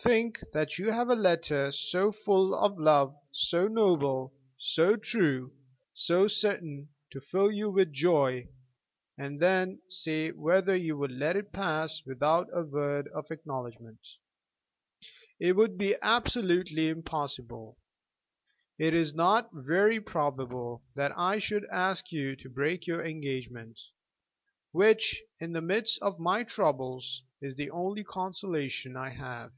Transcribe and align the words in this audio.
Think 0.00 0.44
that 0.52 0.78
you 0.78 0.92
have 0.92 1.08
a 1.08 1.16
letter 1.16 1.72
so 1.72 2.12
full 2.12 2.54
of 2.54 2.78
love, 2.78 3.16
so 3.32 3.66
noble, 3.66 4.32
so 4.56 4.94
true, 4.94 5.52
so 5.92 6.28
certain 6.28 6.90
to 7.10 7.20
fill 7.20 7.50
you 7.50 7.68
with 7.68 7.92
joy, 7.92 8.46
and 9.18 9.40
then 9.40 9.82
say 9.88 10.30
whether 10.30 10.76
you 10.76 10.96
would 10.96 11.10
let 11.10 11.34
it 11.34 11.50
pass 11.50 12.00
without 12.06 12.46
a 12.52 12.62
word 12.62 13.08
of 13.08 13.28
acknowledgment. 13.32 13.98
It 15.40 15.54
would 15.56 15.76
be 15.76 15.96
absolutely 16.00 16.88
impossible. 16.90 17.76
It 18.78 18.94
is 18.94 19.14
not 19.14 19.50
very 19.52 20.00
probable 20.00 20.84
that 20.94 21.10
I 21.18 21.40
should 21.40 21.64
ask 21.72 22.12
you 22.12 22.36
to 22.36 22.48
break 22.48 22.86
your 22.86 23.04
engagement, 23.04 23.80
which 24.70 25.20
in 25.40 25.54
the 25.54 25.60
midst 25.60 26.00
of 26.00 26.20
my 26.20 26.44
troubles 26.44 27.24
is 27.42 27.56
the 27.56 27.70
only 27.72 28.04
consolation 28.04 28.96
I 28.96 29.08
have. 29.10 29.50